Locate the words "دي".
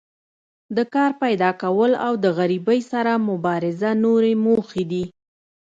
4.91-5.05